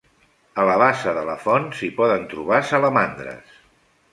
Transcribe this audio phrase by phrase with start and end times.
[0.61, 3.57] A la bassa de la font s'hi poden trobar salamandres.